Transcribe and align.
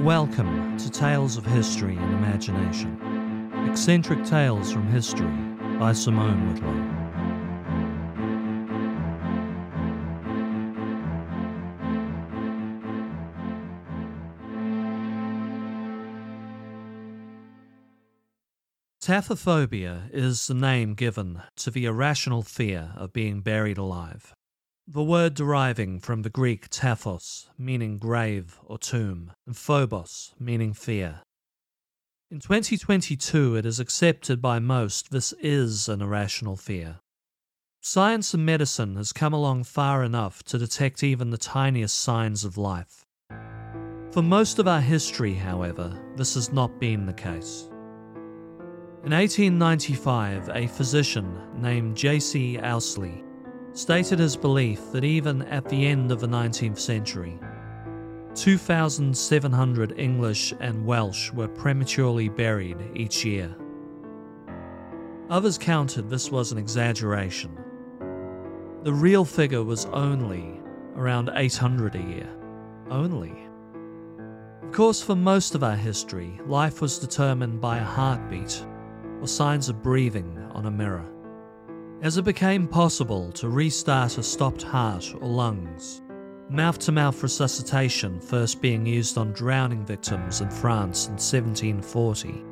Welcome 0.00 0.76
to 0.76 0.90
Tales 0.90 1.38
of 1.38 1.46
History 1.46 1.96
and 1.96 2.12
Imagination. 2.12 3.00
Eccentric 3.66 4.22
Tales 4.26 4.70
from 4.70 4.86
History 4.88 5.32
by 5.78 5.94
Simone 5.94 6.52
Whitlow. 6.52 6.96
Taphophobia 19.00 20.10
is 20.12 20.46
the 20.46 20.52
name 20.52 20.92
given 20.92 21.42
to 21.56 21.70
the 21.70 21.86
irrational 21.86 22.42
fear 22.42 22.92
of 22.96 23.14
being 23.14 23.40
buried 23.40 23.78
alive. 23.78 24.35
The 24.88 25.02
word 25.02 25.34
deriving 25.34 25.98
from 25.98 26.22
the 26.22 26.30
Greek 26.30 26.70
taphos, 26.70 27.48
meaning 27.58 27.98
grave 27.98 28.60
or 28.64 28.78
tomb, 28.78 29.32
and 29.44 29.56
phobos, 29.56 30.32
meaning 30.38 30.74
fear. 30.74 31.22
In 32.30 32.38
2022, 32.38 33.56
it 33.56 33.66
is 33.66 33.80
accepted 33.80 34.40
by 34.40 34.60
most 34.60 35.10
this 35.10 35.32
is 35.40 35.88
an 35.88 36.02
irrational 36.02 36.54
fear. 36.54 37.00
Science 37.80 38.32
and 38.32 38.46
medicine 38.46 38.94
has 38.94 39.12
come 39.12 39.32
along 39.32 39.64
far 39.64 40.04
enough 40.04 40.44
to 40.44 40.56
detect 40.56 41.02
even 41.02 41.30
the 41.30 41.36
tiniest 41.36 42.00
signs 42.00 42.44
of 42.44 42.56
life. 42.56 43.04
For 44.12 44.22
most 44.22 44.60
of 44.60 44.68
our 44.68 44.80
history, 44.80 45.34
however, 45.34 46.00
this 46.14 46.34
has 46.34 46.52
not 46.52 46.78
been 46.78 47.06
the 47.06 47.12
case. 47.12 47.68
In 49.04 49.12
1895, 49.12 50.48
a 50.50 50.68
physician 50.68 51.60
named 51.60 51.96
J.C. 51.96 52.58
Ouseley 52.58 53.25
stated 53.76 54.18
his 54.18 54.36
belief 54.36 54.80
that 54.90 55.04
even 55.04 55.42
at 55.42 55.68
the 55.68 55.86
end 55.86 56.10
of 56.10 56.18
the 56.18 56.26
19th 56.26 56.78
century, 56.78 57.38
2,700 58.34 59.98
English 59.98 60.54
and 60.60 60.86
Welsh 60.86 61.30
were 61.32 61.46
prematurely 61.46 62.30
buried 62.30 62.78
each 62.94 63.22
year. 63.22 63.54
Others 65.28 65.58
counted 65.58 66.08
this 66.08 66.30
was 66.30 66.52
an 66.52 66.58
exaggeration. 66.58 67.54
The 68.82 68.92
real 68.92 69.26
figure 69.26 69.62
was 69.62 69.84
only 69.86 70.58
around 70.94 71.30
800 71.34 71.96
a 71.96 72.02
year. 72.02 72.28
Only. 72.90 73.34
Of 74.62 74.72
course, 74.72 75.02
for 75.02 75.16
most 75.16 75.54
of 75.54 75.62
our 75.62 75.76
history, 75.76 76.40
life 76.46 76.80
was 76.80 76.98
determined 76.98 77.60
by 77.60 77.78
a 77.78 77.84
heartbeat 77.84 78.64
or 79.20 79.26
signs 79.26 79.68
of 79.68 79.82
breathing 79.82 80.38
on 80.52 80.64
a 80.64 80.70
mirror. 80.70 81.06
As 82.02 82.18
it 82.18 82.26
became 82.26 82.68
possible 82.68 83.32
to 83.32 83.48
restart 83.48 84.18
a 84.18 84.22
stopped 84.22 84.62
heart 84.62 85.14
or 85.18 85.26
lungs, 85.26 86.02
mouth 86.50 86.78
to 86.80 86.92
mouth 86.92 87.22
resuscitation 87.22 88.20
first 88.20 88.60
being 88.60 88.84
used 88.84 89.16
on 89.16 89.32
drowning 89.32 89.84
victims 89.84 90.42
in 90.42 90.50
France 90.50 91.06
in 91.06 91.12
1740, 91.12 92.44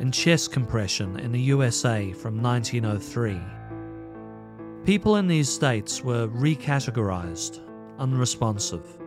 and 0.00 0.12
chest 0.12 0.50
compression 0.50 1.16
in 1.20 1.30
the 1.30 1.40
USA 1.42 2.12
from 2.12 2.42
1903. 2.42 3.40
People 4.84 5.16
in 5.16 5.28
these 5.28 5.48
states 5.48 6.02
were 6.02 6.26
recategorized, 6.26 7.60
unresponsive. 8.00 8.98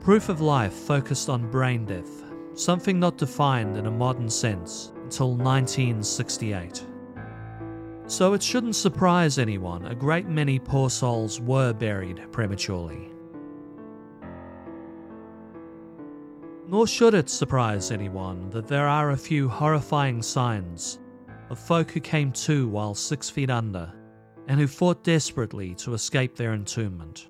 Proof 0.00 0.28
of 0.28 0.42
life 0.42 0.74
focused 0.74 1.30
on 1.30 1.50
brain 1.50 1.86
death, 1.86 2.24
something 2.52 3.00
not 3.00 3.16
defined 3.16 3.78
in 3.78 3.86
a 3.86 3.90
modern 3.90 4.28
sense 4.28 4.92
until 5.02 5.34
1968. 5.34 6.84
So 8.08 8.34
it 8.34 8.42
shouldn't 8.42 8.76
surprise 8.76 9.38
anyone, 9.38 9.86
a 9.86 9.94
great 9.94 10.26
many 10.26 10.60
poor 10.60 10.88
souls 10.90 11.40
were 11.40 11.72
buried 11.72 12.22
prematurely. 12.30 13.10
Nor 16.68 16.86
should 16.86 17.14
it 17.14 17.28
surprise 17.28 17.90
anyone 17.90 18.48
that 18.50 18.68
there 18.68 18.86
are 18.88 19.10
a 19.10 19.16
few 19.16 19.48
horrifying 19.48 20.22
signs 20.22 21.00
of 21.50 21.58
folk 21.58 21.90
who 21.90 22.00
came 22.00 22.30
to 22.32 22.68
while 22.68 22.94
six 22.94 23.28
feet 23.28 23.50
under 23.50 23.92
and 24.48 24.60
who 24.60 24.68
fought 24.68 25.02
desperately 25.02 25.74
to 25.74 25.94
escape 25.94 26.36
their 26.36 26.54
entombment. 26.54 27.28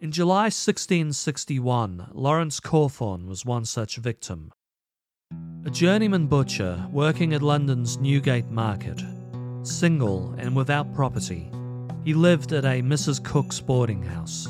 In 0.00 0.10
July 0.10 0.44
1661, 0.44 2.08
Lawrence 2.12 2.58
Cawthorne 2.58 3.26
was 3.26 3.44
one 3.44 3.64
such 3.64 3.96
victim. 3.96 4.50
A 5.66 5.70
journeyman 5.70 6.26
butcher 6.26 6.86
working 6.90 7.34
at 7.34 7.42
London's 7.42 7.98
Newgate 7.98 8.48
Market, 8.48 9.02
single 9.62 10.34
and 10.38 10.56
without 10.56 10.94
property, 10.94 11.50
he 12.02 12.14
lived 12.14 12.54
at 12.54 12.64
a 12.64 12.80
Mrs. 12.80 13.22
Cook's 13.22 13.60
boarding 13.60 14.02
house. 14.02 14.48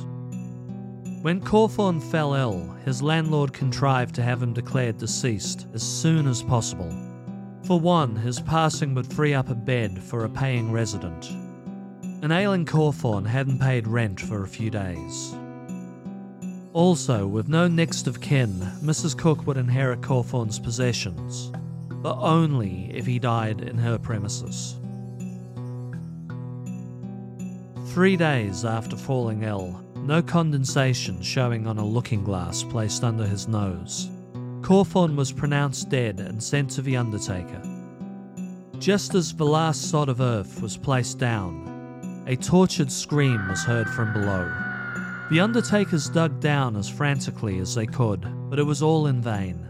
When 1.23 1.41
Cawthorne 1.41 2.01
fell 2.01 2.35
ill, 2.35 2.77
his 2.85 3.03
landlord 3.03 3.53
contrived 3.53 4.15
to 4.15 4.23
have 4.23 4.41
him 4.41 4.53
declared 4.53 4.99
deceased 4.99 5.67
as 5.75 5.83
soon 5.83 6.29
as 6.29 6.45
possible. 6.45 6.95
For 7.65 7.81
one, 7.81 8.15
his 8.15 8.39
passing 8.39 8.95
would 8.95 9.13
free 9.13 9.35
up 9.35 9.51
a 9.51 9.55
bed 9.57 10.01
for 10.01 10.25
a 10.25 10.31
paying 10.31 10.71
resident. 10.71 11.29
An 12.23 12.31
ailing 12.31 12.65
Cawthorne 12.65 13.27
hadn't 13.27 13.59
paid 13.59 13.89
rent 13.89 14.21
for 14.21 14.45
a 14.45 14.49
few 14.49 14.71
days. 14.71 15.35
Also, 16.73 17.27
with 17.27 17.49
no 17.49 17.67
next 17.67 18.07
of 18.07 18.21
kin, 18.21 18.51
Mrs. 18.81 19.19
Cook 19.19 19.47
would 19.47 19.57
inherit 19.57 20.03
Cawthorne's 20.03 20.61
possessions, 20.61 21.51
but 21.89 22.17
only 22.19 22.91
if 22.95 23.07
he 23.07 23.19
died 23.19 23.61
in 23.61 23.77
her 23.77 23.99
premises. 23.99 24.77
Three 27.89 28.17
days 28.17 28.65
after 28.65 28.97
falling 28.97 29.43
ill, 29.43 29.85
no 29.97 30.23
condensation 30.23 31.21
showing 31.23 31.67
on 31.67 31.79
a 31.79 31.85
looking 31.85 32.23
glass 32.23 32.63
placed 32.63 33.03
under 33.03 33.27
his 33.27 33.49
nose, 33.49 34.09
Cawthorne 34.63 35.17
was 35.17 35.33
pronounced 35.33 35.89
dead 35.89 36.21
and 36.21 36.41
sent 36.41 36.71
to 36.71 36.83
the 36.83 36.97
undertaker. 36.97 37.61
Just 38.79 39.17
as 39.17 39.35
the 39.35 39.45
last 39.45 39.91
sod 39.91 40.09
of 40.09 40.21
earth 40.21 40.63
was 40.63 40.77
placed 40.77 41.19
down, 41.19 42.25
a 42.29 42.37
tortured 42.37 42.93
scream 42.93 43.49
was 43.49 43.65
heard 43.65 43.89
from 43.89 44.13
below. 44.13 44.70
The 45.31 45.39
undertakers 45.39 46.09
dug 46.09 46.41
down 46.41 46.75
as 46.75 46.89
frantically 46.89 47.61
as 47.61 47.77
they 47.77 47.87
could, 47.87 48.27
but 48.51 48.59
it 48.59 48.65
was 48.65 48.83
all 48.83 49.07
in 49.07 49.23
vain. 49.23 49.65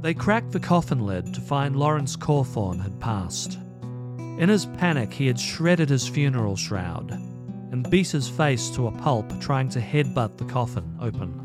They 0.00 0.14
cracked 0.14 0.52
the 0.52 0.60
coffin 0.60 1.00
lid 1.00 1.34
to 1.34 1.40
find 1.40 1.74
Lawrence 1.74 2.14
Cawthorne 2.14 2.78
had 2.78 3.00
passed. 3.00 3.58
In 4.38 4.48
his 4.48 4.66
panic, 4.66 5.12
he 5.12 5.26
had 5.26 5.40
shredded 5.40 5.88
his 5.88 6.06
funeral 6.06 6.54
shroud 6.54 7.10
and 7.72 7.90
beat 7.90 8.10
his 8.12 8.28
face 8.28 8.70
to 8.70 8.86
a 8.86 8.92
pulp 8.92 9.40
trying 9.40 9.68
to 9.70 9.80
headbutt 9.80 10.38
the 10.38 10.44
coffin 10.44 10.96
open. 11.00 11.38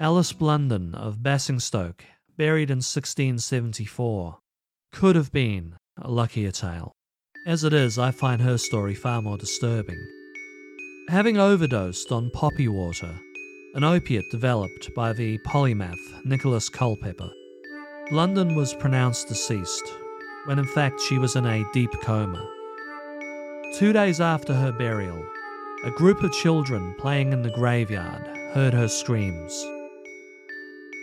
Alice 0.00 0.32
Blunden 0.32 0.96
of 0.96 1.22
Basingstoke, 1.22 2.04
buried 2.36 2.70
in 2.70 2.78
1674, 2.78 4.38
could 4.90 5.14
have 5.14 5.30
been 5.30 5.76
a 6.00 6.10
luckier 6.10 6.50
tale. 6.50 6.90
As 7.46 7.62
it 7.62 7.72
is, 7.72 8.00
I 8.00 8.10
find 8.10 8.42
her 8.42 8.58
story 8.58 8.94
far 8.94 9.22
more 9.22 9.38
disturbing. 9.38 10.04
Having 11.08 11.36
overdosed 11.36 12.12
on 12.12 12.30
poppy 12.30 12.68
water, 12.68 13.12
an 13.74 13.84
opiate 13.84 14.30
developed 14.30 14.94
by 14.94 15.12
the 15.12 15.38
polymath 15.38 16.24
Nicholas 16.24 16.68
Culpeper, 16.68 17.30
Blunden 18.10 18.54
was 18.54 18.72
pronounced 18.74 19.28
deceased, 19.28 19.82
when 20.46 20.58
in 20.58 20.64
fact 20.64 21.00
she 21.00 21.18
was 21.18 21.34
in 21.34 21.44
a 21.44 21.64
deep 21.72 21.90
coma. 22.02 22.48
Two 23.74 23.92
days 23.92 24.20
after 24.20 24.54
her 24.54 24.72
burial, 24.72 25.22
a 25.84 25.90
group 25.90 26.22
of 26.22 26.32
children 26.32 26.94
playing 26.98 27.32
in 27.32 27.42
the 27.42 27.50
graveyard 27.50 28.24
heard 28.54 28.72
her 28.72 28.88
screams. 28.88 29.52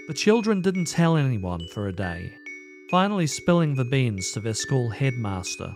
The 0.08 0.16
children 0.16 0.62
didn't 0.62 0.86
tell 0.86 1.18
anyone 1.18 1.68
for 1.74 1.88
a 1.88 1.94
day, 1.94 2.34
finally 2.90 3.28
spilling 3.28 3.76
the 3.76 3.86
beans 3.86 4.32
to 4.32 4.40
their 4.40 4.54
school 4.54 4.90
headmaster, 4.90 5.76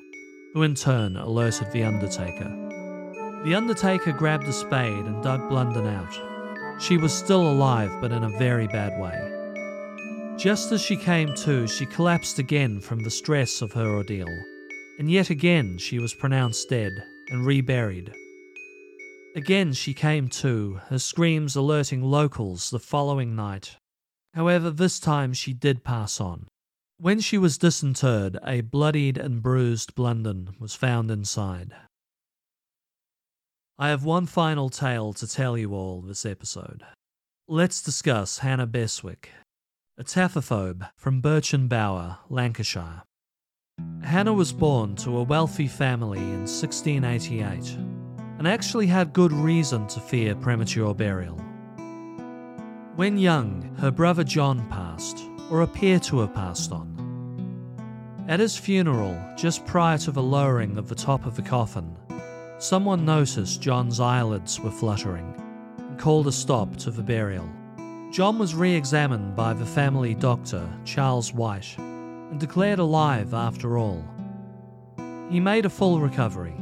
who 0.54 0.64
in 0.64 0.76
turn 0.76 1.18
alerted 1.18 1.72
the 1.72 1.84
undertaker. 1.84 2.73
The 3.44 3.56
undertaker 3.56 4.14
grabbed 4.14 4.48
a 4.48 4.54
spade 4.54 5.06
and 5.06 5.22
dug 5.22 5.50
Blunden 5.50 5.86
out. 5.86 6.82
She 6.82 6.96
was 6.96 7.14
still 7.14 7.46
alive, 7.46 7.92
but 8.00 8.14
in 8.14 8.24
a 8.24 8.38
very 8.38 8.68
bad 8.68 8.98
way. 8.98 10.38
Just 10.38 10.72
as 10.72 10.82
she 10.82 10.96
came 10.96 11.36
to, 11.36 11.68
she 11.68 11.86
collapsed 11.86 12.40
again 12.40 12.80
from 12.80 13.04
the 13.04 13.12
stress 13.12 13.62
of 13.62 13.74
her 13.74 13.98
ordeal, 13.98 14.30
and 14.98 15.12
yet 15.12 15.30
again 15.30 15.78
she 15.78 16.00
was 16.00 16.14
pronounced 16.14 16.70
dead 16.70 16.94
and 17.32 17.46
reburied. 17.46 18.14
Again 19.36 19.74
she 19.74 19.94
came 19.94 20.30
to, 20.30 20.80
her 20.88 21.00
screams 21.00 21.58
alerting 21.58 22.02
locals 22.02 22.70
the 22.70 22.80
following 22.80 23.36
night. 23.36 23.76
However, 24.34 24.72
this 24.72 25.02
time 25.02 25.34
she 25.34 25.52
did 25.52 25.84
pass 25.84 26.22
on. 26.22 26.48
When 26.98 27.20
she 27.20 27.38
was 27.38 27.58
disinterred, 27.58 28.40
a 28.46 28.62
bloodied 28.62 29.18
and 29.18 29.44
bruised 29.44 29.96
Blunden 29.96 30.56
was 30.60 30.76
found 30.76 31.12
inside. 31.12 31.74
I 33.80 33.90
have 33.90 34.04
one 34.04 34.28
final 34.28 34.70
tale 34.70 35.14
to 35.14 35.28
tell 35.28 35.58
you 35.58 35.74
all 35.74 36.02
this 36.02 36.26
episode. 36.26 36.84
Let's 37.48 37.82
discuss 37.82 38.38
Hannah 38.38 38.68
Beswick, 38.68 39.30
a 39.98 40.04
taphophobe 40.04 40.90
from 40.96 41.22
Birchen 41.22 41.68
Bower, 41.68 42.20
Lancashire. 42.30 43.04
Hannah 44.04 44.34
was 44.34 44.54
born 44.54 44.96
to 44.98 45.18
a 45.18 45.24
wealthy 45.24 45.68
family 45.68 46.20
in 46.20 46.42
1688, 46.42 47.76
and 47.76 48.44
and 48.44 48.48
actually 48.48 48.88
had 48.88 49.14
good 49.14 49.32
reason 49.32 49.88
to 49.88 50.02
fear 50.02 50.36
premature 50.36 50.94
burial. 50.94 51.38
When 52.96 53.18
young, 53.18 53.74
her 53.80 53.90
brother 53.90 54.24
John 54.24 54.68
passed, 54.70 55.24
or 55.50 55.62
appeared 55.62 56.04
to 56.04 56.20
have 56.20 56.34
passed 56.34 56.72
on. 56.72 56.90
At 58.28 58.40
his 58.40 58.58
funeral, 58.58 59.18
just 59.38 59.66
prior 59.66 59.98
to 60.00 60.12
the 60.12 60.22
lowering 60.22 60.78
of 60.78 60.90
the 60.90 60.96
top 60.96 61.26
of 61.26 61.36
the 61.36 61.42
coffin, 61.42 61.98
someone 62.64 63.04
noticed 63.04 63.62
John's 63.62 64.00
eyelids 64.00 64.58
were 64.58 64.72
fluttering 64.72 65.36
and 65.78 66.00
called 66.00 66.28
a 66.28 66.32
stop 66.32 66.78
to 66.78 66.92
the 66.92 67.04
burial. 67.04 67.50
John 68.10 68.40
was 68.40 68.56
re 68.56 68.74
examined 68.74 69.36
by 69.36 69.54
the 69.54 69.66
family 69.66 70.14
doctor, 70.14 70.66
Charles 70.86 71.34
White, 71.34 71.76
and 71.78 72.40
declared 72.40 72.80
alive 72.80 73.34
after 73.34 73.78
all. 73.78 74.02
He 75.30 75.42
made 75.42 75.66
a 75.66 75.70
full 75.70 76.00
recovery. 76.00 76.56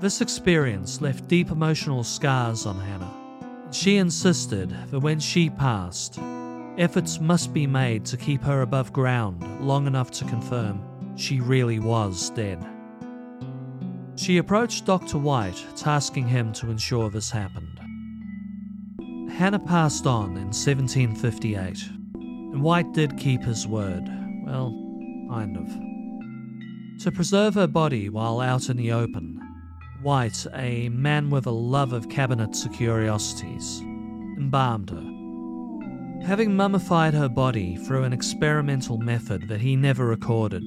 This 0.00 0.20
experience 0.20 1.00
left 1.00 1.28
deep 1.28 1.52
emotional 1.52 2.02
scars 2.02 2.66
on 2.66 2.80
Hannah. 2.80 3.14
She 3.70 3.96
insisted 3.96 4.70
that 4.90 5.00
when 5.00 5.20
she 5.20 5.50
passed, 5.50 6.18
efforts 6.78 7.20
must 7.20 7.54
be 7.54 7.66
made 7.68 8.04
to 8.06 8.16
keep 8.16 8.42
her 8.42 8.62
above 8.62 8.92
ground 8.92 9.64
long 9.64 9.86
enough 9.86 10.10
to 10.12 10.24
confirm 10.24 10.82
she 11.16 11.40
really 11.40 11.78
was 11.78 12.30
dead. 12.30 12.75
She 14.16 14.38
approached 14.38 14.86
Dr. 14.86 15.18
White, 15.18 15.62
tasking 15.76 16.26
him 16.26 16.52
to 16.54 16.70
ensure 16.70 17.10
this 17.10 17.30
happened. 17.30 17.78
Hannah 19.30 19.58
passed 19.58 20.06
on 20.06 20.30
in 20.38 20.46
1758, 20.46 21.78
and 22.14 22.62
White 22.62 22.92
did 22.94 23.18
keep 23.18 23.42
his 23.42 23.66
word. 23.66 24.04
Well, 24.46 24.70
kind 25.28 25.56
of. 25.58 27.02
To 27.02 27.12
preserve 27.12 27.54
her 27.54 27.66
body 27.66 28.08
while 28.08 28.40
out 28.40 28.70
in 28.70 28.78
the 28.78 28.92
open, 28.92 29.38
White, 30.00 30.46
a 30.54 30.88
man 30.88 31.28
with 31.28 31.46
a 31.46 31.50
love 31.50 31.92
of 31.92 32.08
cabinets 32.08 32.64
of 32.64 32.72
curiosities, 32.72 33.80
embalmed 34.38 34.90
her. 34.90 36.26
Having 36.26 36.56
mummified 36.56 37.12
her 37.12 37.28
body 37.28 37.76
through 37.76 38.04
an 38.04 38.14
experimental 38.14 38.96
method 38.96 39.48
that 39.48 39.60
he 39.60 39.76
never 39.76 40.06
recorded, 40.06 40.66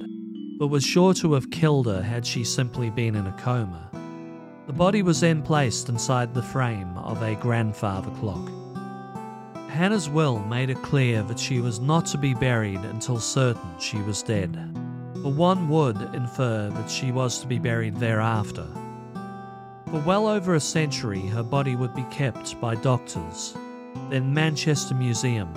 but 0.60 0.66
was 0.66 0.84
sure 0.84 1.14
to 1.14 1.32
have 1.32 1.50
killed 1.50 1.86
her 1.86 2.02
had 2.02 2.26
she 2.26 2.44
simply 2.44 2.90
been 2.90 3.16
in 3.16 3.26
a 3.26 3.32
coma, 3.40 3.90
the 4.66 4.72
body 4.74 5.02
was 5.02 5.18
then 5.22 5.40
placed 5.40 5.88
inside 5.88 6.34
the 6.34 6.42
frame 6.42 6.98
of 6.98 7.22
a 7.22 7.34
grandfather 7.36 8.10
clock. 8.20 8.46
Hannah's 9.70 10.10
will 10.10 10.38
made 10.40 10.68
it 10.68 10.82
clear 10.82 11.22
that 11.22 11.38
she 11.38 11.60
was 11.60 11.80
not 11.80 12.04
to 12.04 12.18
be 12.18 12.34
buried 12.34 12.80
until 12.80 13.18
certain 13.18 13.70
she 13.78 13.96
was 14.02 14.22
dead, 14.22 14.52
but 15.22 15.30
one 15.30 15.66
would 15.70 15.96
infer 16.14 16.68
that 16.68 16.90
she 16.90 17.10
was 17.10 17.38
to 17.38 17.46
be 17.46 17.58
buried 17.58 17.96
thereafter. 17.96 18.66
For 19.90 20.00
well 20.00 20.28
over 20.28 20.56
a 20.56 20.60
century, 20.60 21.22
her 21.28 21.42
body 21.42 21.74
would 21.74 21.94
be 21.94 22.04
kept 22.10 22.60
by 22.60 22.74
doctors, 22.74 23.54
then 24.10 24.34
Manchester 24.34 24.94
Museum, 24.94 25.48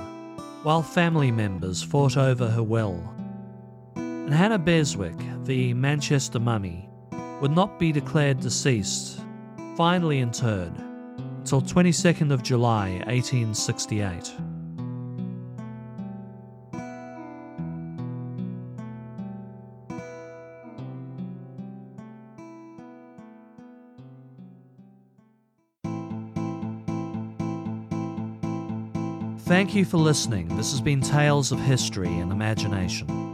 while 0.64 0.82
family 0.82 1.30
members 1.30 1.84
fought 1.84 2.16
over 2.16 2.48
her 2.48 2.64
will. 2.64 3.14
And 4.24 4.34
Hannah 4.34 4.58
Beswick, 4.58 5.18
the 5.44 5.74
Manchester 5.74 6.40
mummy, 6.40 6.90
would 7.42 7.52
not 7.52 7.78
be 7.78 7.92
declared 7.92 8.40
deceased, 8.40 9.20
finally 9.75 10.20
interred, 10.20 10.74
until 11.40 11.62
22nd 11.62 12.31
of 12.31 12.42
July 12.42 13.02
1868. 13.06 14.34
Thank 29.40 29.75
you 29.75 29.84
for 29.84 29.98
listening. 29.98 30.48
This 30.56 30.72
has 30.72 30.80
been 30.80 31.02
Tales 31.02 31.52
of 31.52 31.60
History 31.60 32.08
and 32.08 32.31
Imagination. 32.31 33.33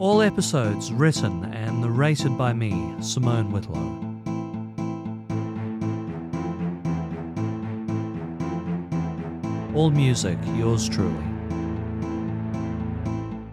All 0.00 0.20
episodes 0.22 0.90
written 0.94 1.44
and 1.52 1.82
narrated 1.82 2.38
by 2.38 2.54
me, 2.54 2.94
Simone 3.02 3.52
Whitlow. 3.52 3.76
All 9.74 9.90
music, 9.90 10.38
yours 10.56 10.88
truly. 10.88 11.22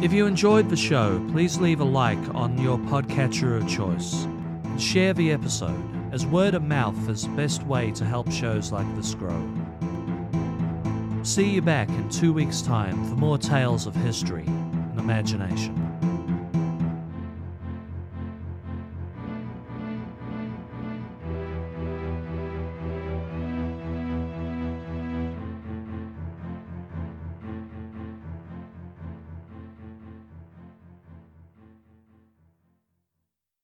If 0.00 0.12
you 0.12 0.26
enjoyed 0.26 0.70
the 0.70 0.76
show, 0.76 1.18
please 1.32 1.58
leave 1.58 1.80
a 1.80 1.84
like 1.84 2.32
on 2.32 2.56
your 2.56 2.78
podcatcher 2.78 3.56
of 3.56 3.68
choice 3.68 4.22
and 4.62 4.80
share 4.80 5.12
the 5.12 5.32
episode, 5.32 5.82
as 6.12 6.24
word 6.24 6.54
of 6.54 6.62
mouth 6.62 7.08
is 7.08 7.24
the 7.24 7.30
best 7.30 7.64
way 7.64 7.90
to 7.90 8.04
help 8.04 8.30
shows 8.30 8.70
like 8.70 8.86
this 8.94 9.14
grow. 9.14 9.42
See 11.24 11.50
you 11.50 11.62
back 11.62 11.88
in 11.88 12.08
two 12.10 12.32
weeks' 12.32 12.62
time 12.62 13.08
for 13.08 13.16
more 13.16 13.38
tales 13.38 13.88
of 13.88 13.96
history 13.96 14.44
and 14.46 15.00
imagination. 15.00 15.87